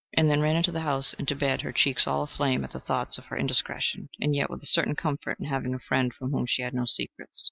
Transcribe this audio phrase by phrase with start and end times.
[0.17, 2.79] and then ran into the house and to bed, her cheeks all aflame at the
[2.79, 6.31] thought of her indiscretion, and yet with a certain comfort in having a friend from
[6.31, 7.39] whom she had no secrets.